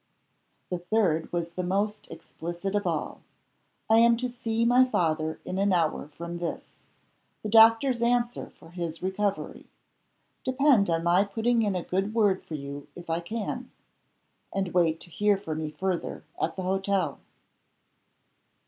[0.71, 3.21] The third was the most explicit of all.
[3.87, 6.69] "I am to see my father in an hour from this.
[7.43, 9.67] The doctors answer for his recovery.
[10.43, 13.69] Depend on my putting in a good word for you, if I can;
[14.51, 17.19] and wait to hear from me further at the hotel."